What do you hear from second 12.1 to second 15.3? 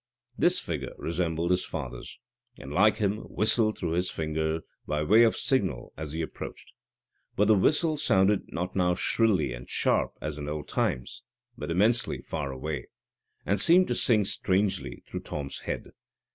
far away, and seemed to sing strangely through